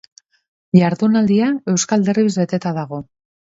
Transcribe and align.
Ihardunaldia 0.79 1.49
euskal 1.75 2.07
derbiz 2.09 2.27
beteta 2.41 2.75
dago. 2.81 3.03